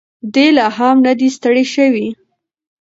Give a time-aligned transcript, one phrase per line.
[0.33, 2.07] دی لا هم نه دی ستړی شوی.